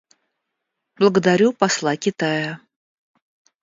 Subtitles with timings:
[0.95, 2.59] Благодарю посла Китая.